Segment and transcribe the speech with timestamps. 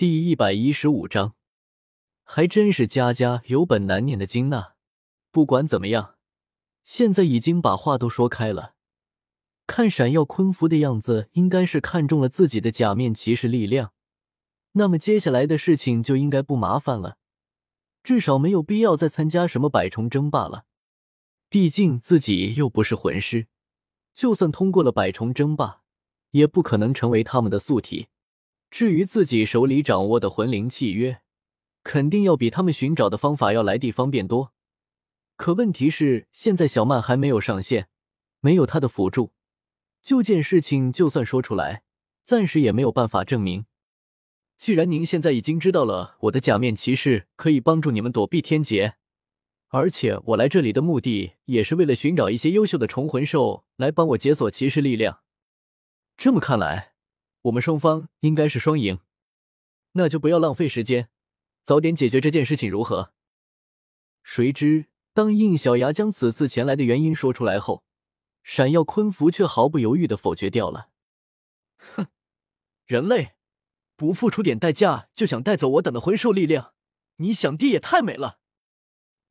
[0.00, 1.34] 第一百一十五章，
[2.24, 4.68] 还真是家家有本难念的经呐。
[5.30, 6.14] 不管怎么样，
[6.82, 8.76] 现在已经把话都说开了。
[9.66, 13.92] 看闪耀昆服的样子，应该是看中了自己的假面骑士力量。
[14.72, 17.18] 那么接下来的事情就应该不麻烦了，
[18.02, 20.64] 至少没有必要再参加什么百虫争霸了。
[21.50, 23.48] 毕竟自己又不是魂师，
[24.14, 25.82] 就算通过了百虫争霸，
[26.30, 28.08] 也不可能成为他们的宿体。
[28.70, 31.22] 至于自己手里掌握的魂灵契约，
[31.82, 34.52] 肯定要比他们寻找的方法要来地方便多。
[35.36, 37.88] 可问题是，现在小曼还没有上线，
[38.40, 39.32] 没有他的辅助，
[40.02, 41.82] 就件事情就算说出来，
[42.22, 43.66] 暂时也没有办法证明。
[44.56, 48.96] 既然您现在已经知道了我的假面骑士可以帮助你们躲避天劫，
[49.68, 55.20] 而且我来这里的目的也是为了寻找一些优秀的虫魂兽来帮我解锁骑士力量。
[56.16, 56.89] 这么看来。
[57.42, 58.98] 我们双方应该是双赢，
[59.92, 61.08] 那就不要浪费时间，
[61.62, 63.14] 早点解决这件事情如何？
[64.22, 67.82] 谁知当应小牙将此次前来的原因说出来后，
[68.42, 70.90] 闪耀昆服却毫不犹豫的否决掉了。
[71.78, 72.08] 哼，
[72.84, 73.36] 人类
[73.96, 76.74] 不付出点代价就想带走我等的魂兽力量，
[77.16, 78.38] 你想的也太美了。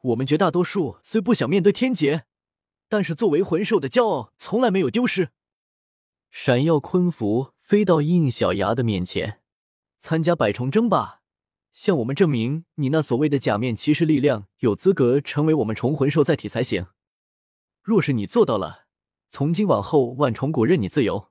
[0.00, 2.24] 我们绝大多数虽不想面对天劫，
[2.88, 5.32] 但是作为魂兽的骄傲从来没有丢失。
[6.30, 7.52] 闪耀昆服。
[7.70, 9.42] 飞到应小牙的面前，
[9.96, 11.22] 参加百虫争霸，
[11.72, 16.88] 向我们证明你那所谓的假面骑士力量有资格成为我们虫魂兽载体才行。
[17.80, 18.86] 若是你做到了，
[19.28, 21.30] 从今往后万虫谷任你自由。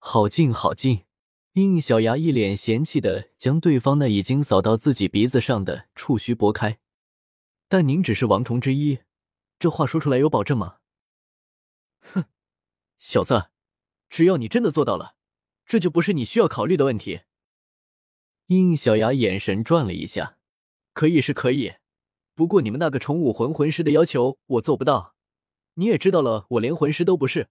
[0.00, 1.04] 好劲好劲！
[1.52, 6.80] 应小牙一脸嫌弃的将对方那已经扫到自己鼻子上的触须拨开。
[7.68, 8.98] 但您只是王虫之一，
[9.60, 10.78] 这话说出来有保证吗？
[12.00, 12.24] 哼，
[12.98, 13.51] 小子。
[14.12, 15.16] 只要你真的做到了，
[15.64, 17.22] 这就不是你需要考虑的问题。
[18.48, 20.36] 应小牙眼神转了一下，
[20.92, 21.76] 可以是可以，
[22.34, 25.14] 不过你们那个宠武魂魂师的要求我做不到。
[25.76, 27.48] 你也知道了，我连魂师都不是，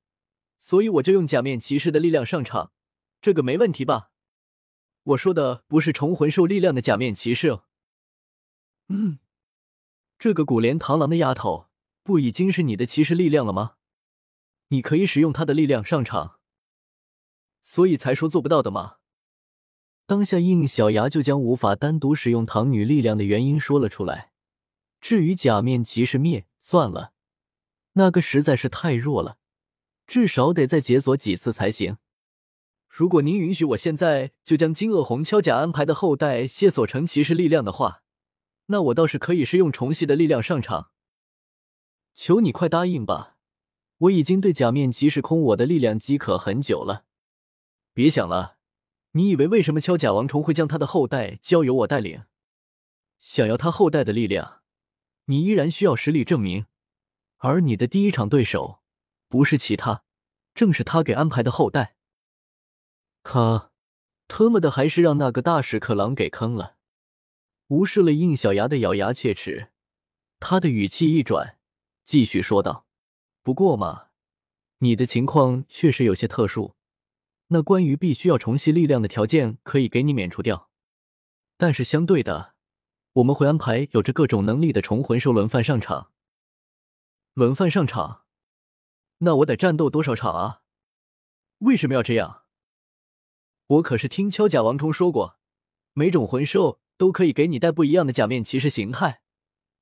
[0.59, 2.71] 所以我就用假面骑士的力量上场，
[3.19, 4.11] 这个没问题吧？
[5.01, 7.63] 我说的不是虫魂兽力量的假面骑士哦。
[8.89, 9.17] 嗯，
[10.19, 11.69] 这个古莲螳螂的丫头
[12.03, 13.77] 不已经是你的骑士力量了吗？
[14.67, 16.37] 你可以使用她的力量上场。
[17.63, 18.97] 所以才说做不到的吗？
[20.05, 24.31] 当下应小牙就将无法单独使用唐女力量的原因说了出来。
[24.99, 27.13] 至于假面骑士灭，算了，
[27.93, 29.37] 那个实在是太弱了，
[30.05, 31.97] 至少得再解锁几次才行。
[32.89, 38.03] 如果您允许我现在就将金鳄红锹甲安排的后代解锁成骑士力量的话，
[38.65, 40.91] 那我倒是可以是用虫系的力量上场。
[42.13, 43.37] 求你快答应吧！
[43.99, 47.05] 我已经对假面骑士空我的力量饥渴很久了。
[47.93, 48.57] 别想了，
[49.11, 52.23] 你以为为什么锹甲王虫会将他的后代交由我带领？
[53.19, 54.61] 想要他后代的力量，
[55.25, 56.65] 你依然需要实力证明。
[57.37, 58.81] 而你的第一场对手，
[59.27, 60.03] 不是其他，
[60.53, 61.95] 正是他给安排的后代。
[63.23, 63.71] 他，
[64.27, 66.77] 特么的，还是让那个大屎壳郎给坑了。
[67.67, 69.71] 无视了应小牙的咬牙切齿，
[70.39, 71.57] 他的语气一转，
[72.03, 72.85] 继续说道
[73.43, 74.07] ：“不过嘛，
[74.79, 76.75] 你的情况确实有些特殊。”
[77.53, 80.69] 那关于必须要重吸力量的条件可以给你免除掉，
[81.57, 82.53] 但是相对的，
[83.13, 86.11] 我们会安排有着各种能力的虫魂兽轮番上场。
[87.33, 88.21] 轮番上场，
[89.19, 90.61] 那我得战斗多少场啊？
[91.59, 92.43] 为什么要这样？
[93.67, 95.37] 我可是听敲甲王虫说过，
[95.91, 99.21] 每种魂兽都可以给你带不一样的假面骑士形态，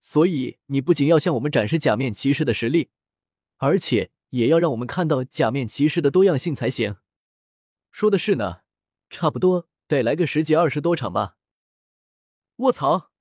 [0.01, 2.89] 所以你不仅要向我们展示假面骑士的实力，
[3.57, 6.95] 而且也要让我们看到假面骑士的多样性才行。
[7.99, 8.61] 说的是呢，
[9.09, 11.35] 差不多得来个十几二十多场吧。
[12.55, 13.11] 卧槽，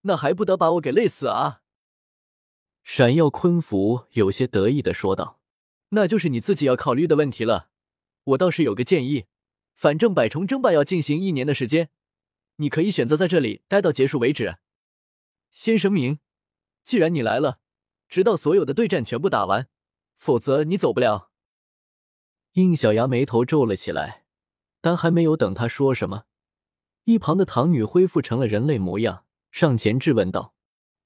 [0.00, 1.60] 那还不得把我给累死啊！
[2.82, 5.42] 闪耀昆服有些得意的说道
[5.92, 7.68] ：“那就是你自己要考虑的问题了。
[8.24, 9.26] 我倒是有个建议，
[9.74, 11.90] 反正百虫争霸要进行一年的时间，
[12.56, 14.56] 你可以选择在这里待到结束为止。
[15.52, 16.20] 先声明，
[16.82, 17.60] 既然你来了，
[18.08, 19.68] 直到所有的对战全部打完，
[20.16, 21.27] 否则你走不了。”
[22.62, 24.24] 应小牙眉头皱了起来，
[24.80, 26.24] 但还没有等他说什么，
[27.04, 29.22] 一旁的唐女恢复成了人类模样，
[29.52, 30.54] 上前质问道：“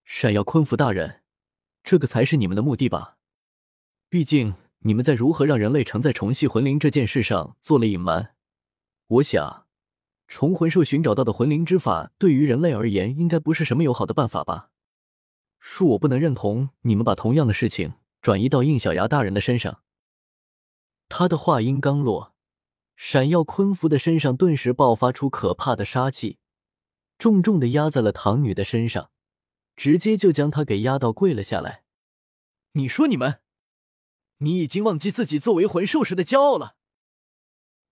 [0.07, 1.21] 闪耀昆服大人，
[1.83, 3.19] 这个才是你们的目的吧？
[4.09, 8.35] 毕竟你们在如何让人类承载虫系魂灵这件事上做了隐瞒。
[9.09, 9.67] 我想，
[10.29, 14.71] 虫魂兽寻找到的魂灵之法，对于人类而言，应该不是什么友好的办法吧？
[15.63, 19.81] 恕我不能认同你们把同样的事情转移到应小牙大人的身上。”
[21.15, 22.35] 他的话音刚落，
[22.97, 26.39] 闪耀昆符的身上顿时爆发出可怕的杀气，
[27.19, 29.11] 重重的压在了唐女的身上，
[29.77, 31.85] 直接就将她给压到跪了下来。
[32.73, 33.41] 你说你们，
[34.39, 36.77] 你已经忘记自己作为魂兽时的骄傲了？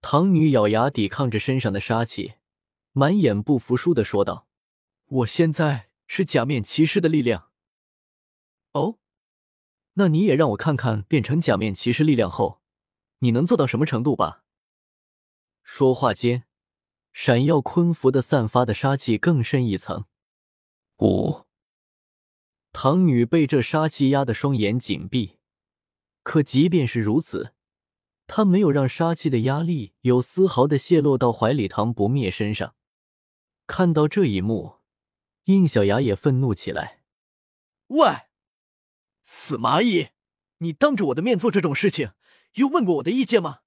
[0.00, 2.36] 唐女咬牙抵抗着身上的杀气，
[2.92, 4.48] 满眼不服输的说道
[5.04, 7.50] ：“我现在是假面骑士的力量。
[8.72, 8.96] 哦，
[9.92, 12.59] 那你也让我看看变成假面骑士力量后，
[13.20, 14.44] 你能做到什么程度吧。”
[15.62, 16.44] 说话间，
[17.12, 20.04] 闪耀昆符的散发的杀气更深一层。
[20.98, 21.46] 五，
[22.72, 25.38] 唐女被这杀气压得双眼紧闭，
[26.22, 27.54] 可即便是如此。
[28.26, 32.74] 她没有让杀气的压力有丝毫的泄露到怀里唐不灭身上。
[33.66, 34.78] 看到这一幕，
[35.44, 37.02] 应小牙也愤怒起来
[37.88, 38.08] ：“喂，
[39.24, 40.10] 死蚂蚁！
[40.58, 42.12] 你当着我的面做这种事情，
[42.54, 43.60] 又问过我的意见吗？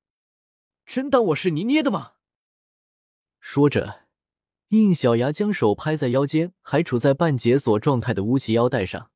[0.85, 2.13] 真当我是泥捏的吗？”
[3.39, 4.07] 说着，
[4.69, 9.11] 应小牙将手拍在腰间还处在半解锁状态的乌奇腰带上，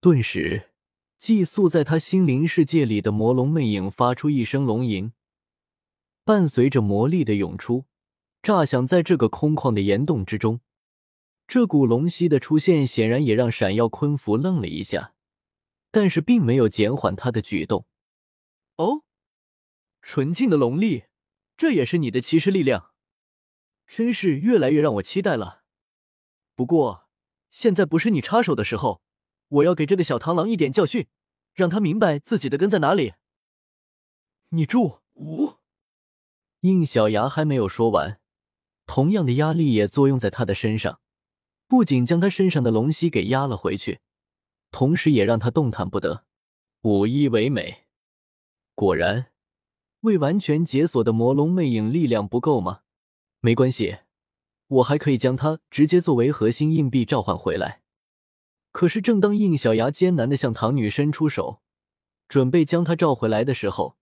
[0.00, 0.70] 顿时。
[1.16, 5.12] 寄宿在他心灵世界里的魔龙魅影发出一声龙吟，
[6.22, 7.86] 伴随着魔力的涌出，
[8.42, 10.60] 炸响在这个空旷的岩洞之中。
[11.46, 15.14] 这股龙息的出现，显然也让闪耀昆符愣了一下，
[15.90, 17.86] 但是并没有减缓他的举动。
[18.76, 19.02] 哦，
[20.02, 21.04] 纯净的龙力，
[21.56, 22.92] 这也是你的骑士力量，
[23.86, 25.62] 真是越来越让我期待了。
[26.54, 27.08] 不过，
[27.50, 29.02] 现在不是你插手的时候。
[29.48, 31.06] 我要给这个小螳螂一点教训，
[31.52, 33.12] 让他明白自己的根在哪里。
[34.48, 35.00] 你住！
[35.12, 35.58] 五，
[36.60, 38.18] 应小牙还没有说完，
[38.86, 40.98] 同样的压力也作用在他的身上，
[41.68, 44.00] 不仅将他身上的龙息给压了回去，
[44.72, 46.24] 同时也让他动弹不得。
[46.80, 47.83] 五一为美，
[48.74, 49.26] 果然，
[50.00, 52.80] 未完全解锁的魔龙魅影力量不够吗？
[53.38, 53.98] 没关系，
[54.66, 57.82] 我还可以将它直接作为核心硬币召唤回来。
[58.72, 61.62] 可是，正当应小牙艰难的向唐女伸出手，
[62.26, 63.96] 准备将她召回来的时候，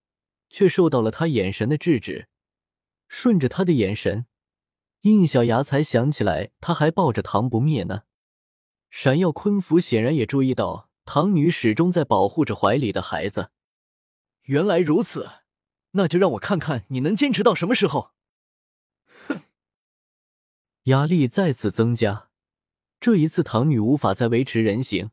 [0.49, 2.29] 却受到了她眼神的制止。
[3.09, 4.25] 顺着她的眼神，
[5.03, 8.05] 应小牙才想起来，他还抱着唐不灭呢。
[8.89, 13.51] 闪耀昆符显然也注意到唐女始终在保护着怀里的孩子。
[14.43, 15.31] 原来如此，
[15.93, 18.13] 那就让我看看你能坚持到什么时候。
[19.29, 19.43] 哼，
[20.85, 22.31] 压力再次增加。
[22.99, 25.11] 这一次，唐女无法再维持人形，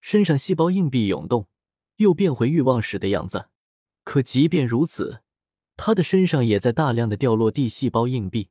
[0.00, 1.48] 身上细胞硬币涌动，
[1.96, 3.48] 又变回欲望时的样子。
[4.04, 5.22] 可即便如此，
[5.76, 8.50] 她的身上也在大量的掉落地细胞硬币，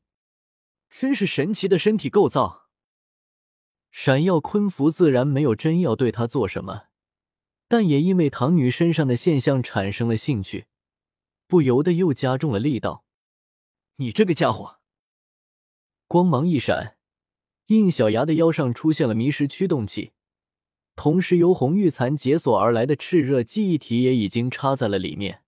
[0.89, 2.69] 真是神奇的身体构造。
[3.91, 6.86] 闪耀昆符自然没有真要对她做什么，
[7.67, 10.67] 但也因为唐女身上的现象产生了兴趣，
[11.47, 13.03] 不由得又加重了力道。
[13.97, 14.79] 你这个家伙！
[16.07, 16.97] 光芒一闪。
[17.67, 20.13] 应小牙的腰上出现了迷失驱动器，
[20.95, 25.43] 同时由红玉蚕解锁而来的炽热记忆体也已经插在了里面。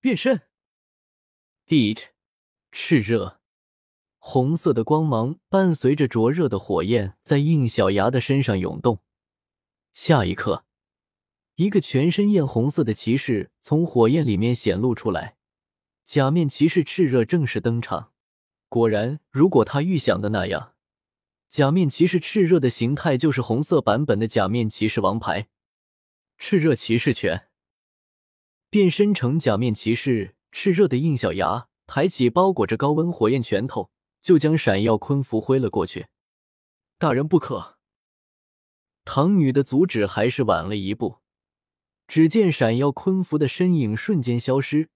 [0.00, 0.42] 变身
[1.68, 2.06] ，Heat，
[2.72, 3.40] 炽热，
[4.18, 9.04] 红色的光芒伴随着灼热的火焰在应小牙的身上涌动。
[9.92, 10.64] 下一刻，
[11.58, 15.34] 一个全身艳红色的骑士从火焰里面显露出来，
[16.04, 18.12] 假面骑士炽热正式登场。
[18.68, 20.76] 果然，如果他预想的那样。
[21.48, 25.48] 假面骑士炽热的形态就是红色版本的假面骑士王牌，
[26.38, 27.48] 炽热骑士拳。
[28.70, 33.90] 变身成假面骑士炽热的印小牙抬起包裹着高温火焰拳头，
[34.22, 36.06] 就将闪耀昆符挥了过去。
[36.98, 37.78] 大人不可！
[39.04, 41.16] 唐女的阻止还是晚了一步。
[42.08, 44.88] 只见闪耀昆符的身影瞬间消失，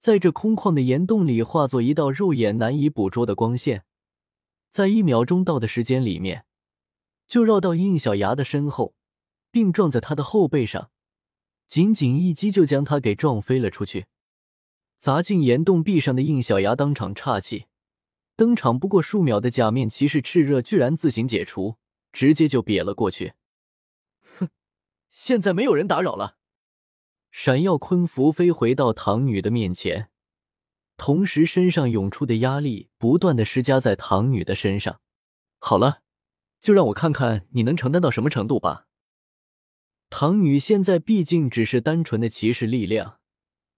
[0.00, 3.84] 在这空旷的岩洞里化作一道肉眼难以捕捉的光线。
[4.68, 6.44] 在一秒钟到的时间里面，
[7.28, 8.94] 就绕到应小牙的身后，
[9.52, 10.90] 并撞在他的后背上，
[11.68, 14.06] 仅仅一击就将他给撞飞了出去，
[14.96, 17.66] 砸进岩洞壁上的应小牙当场岔气。
[18.34, 21.76] 登场不过数秒的假面骑士炽热居然自行解除，
[22.12, 23.34] 直接就瘪了过去。
[25.10, 26.36] 现在没有人打扰了。
[27.30, 30.10] 闪耀昆符飞回到唐女的面前。
[30.96, 35.00] 同时，身上涌出的压力不断的施加在唐女的身上。
[35.58, 36.02] 好了，
[36.60, 38.86] 就让我看看你能承担到什么程度吧。
[40.10, 43.18] 唐女现在毕竟只是单纯的骑士力量，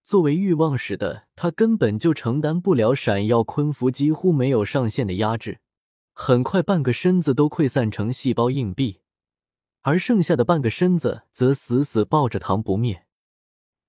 [0.03, 5.61] 作为欲望使的她根本就承担不了闪耀昆符几乎没有上限的压制。
[6.15, 9.00] 很快，半个身子都溃散成细胞硬币，
[9.83, 13.07] 而剩下的半个身子则死死抱着唐不灭。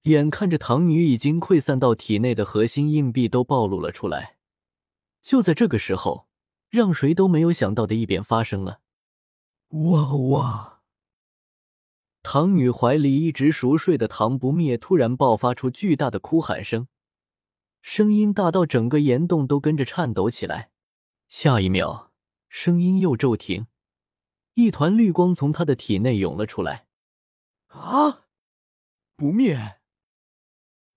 [0.03, 4.37] 眼看着唐女已经溃散到体内的核心硬币都暴露了出来，
[5.21, 6.27] 就在这个时候，
[6.69, 8.81] 让谁都没有想到的一点发生了。
[9.69, 10.81] 哇哇！
[12.23, 16.87] 唐女怀里一直熟睡的唐不灭突然爆发出巨大的哭喊声，
[17.81, 20.71] 声音大到整个岩洞都跟着颤抖起来。
[21.27, 22.11] 下一秒，
[22.49, 23.67] 声音又骤停，
[24.53, 26.87] 一团绿光从他的体内涌了出来。
[27.67, 28.25] 啊！
[29.15, 29.79] 不灭！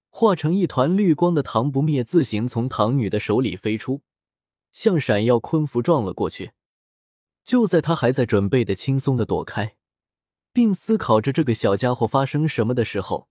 [0.09, 4.03] 化成一团绿光的唐不灭自行从唐女的手里飞出，
[4.73, 6.53] 向闪耀昆符撞了过去。
[7.45, 9.77] 就在他还在准备的轻松的躲开，
[10.53, 13.29] 并思考着这个小家伙发生什么的时候，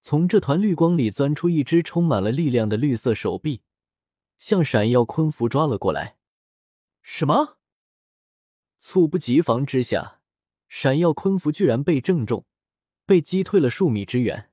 [0.00, 3.62] 从这团绿光里钻出一只充满了力量的绿色手臂，
[4.38, 6.16] 向闪耀昆符抓了过来。
[7.02, 7.58] 什么？
[8.80, 10.20] 猝不及防之下，
[10.68, 12.44] 闪耀昆符居然被正中，
[13.06, 14.50] 被击退了数米之远。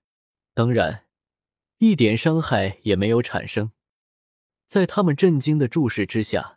[0.54, 1.06] 当然，
[1.80, 3.72] 一点伤害也没有产生。
[4.68, 6.56] 在他们震惊的注视之下。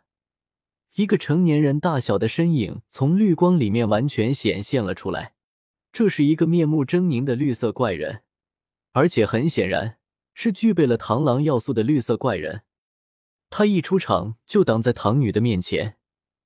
[0.95, 5.35] 一个成年人大小的身影从绿光里面完全显现了出来，
[5.93, 8.23] 这是一个面目狰狞的绿色怪人，
[8.91, 9.99] 而且很显然
[10.33, 12.63] 是具备了螳螂要素的绿色怪人。
[13.49, 15.95] 他一出场就挡在唐女的面前，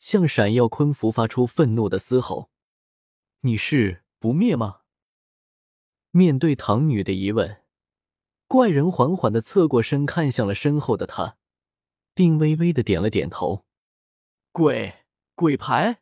[0.06, 2.52] 向闪耀昆符发出愤怒的嘶吼
[3.42, 4.82] ：“你是不灭吗？”
[6.14, 7.64] 面对唐女的疑问，
[8.48, 11.38] 怪人缓缓的侧过身，看向了身后的他，
[12.14, 13.66] 并微微的点了点头。
[14.52, 14.94] 鬼
[15.34, 16.02] 鬼牌，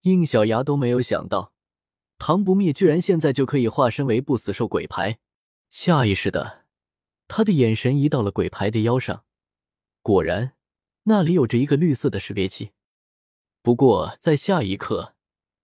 [0.00, 1.52] 应小牙都没有想到，
[2.18, 5.20] 唐不灭居然现在就可以化身为不死兽鬼牌。
[5.70, 6.64] 下意识的，
[7.28, 9.24] 他的眼神移到了鬼牌的腰上，
[10.02, 10.56] 果然，
[11.04, 12.70] 那里有着一个绿色的识别器。
[13.60, 15.14] 不过，在下一刻，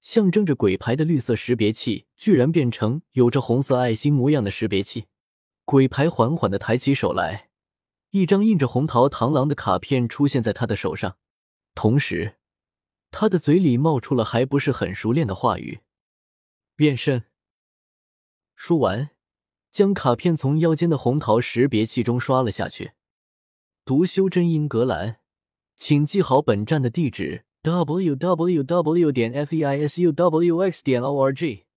[0.01, 5.07] 象征着鬼牌的绿色识别器居然变成有着红色爱心模样的识别器。
[5.65, 7.51] 鬼牌缓缓的抬起手来，
[8.11, 11.19] 一张印着红桃螳螂的卡片出现在他的手上。
[11.75, 12.37] 同时，
[13.11, 15.81] 他的嘴里冒出了还不是很熟练的话语
[16.75, 17.25] ：“变身。”
[18.57, 19.11] 说完，
[19.71, 22.93] 将卡片从腰间的红桃识别器中刷了下去。
[23.85, 25.21] 读修真英格兰，
[25.79, 29.13] 请记好本站的地址：w w w.
[29.13, 30.83] 点 f e i s u w x.
[30.83, 31.68] 点 o r g。